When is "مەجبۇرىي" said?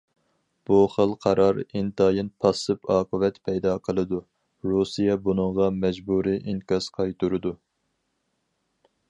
5.85-6.43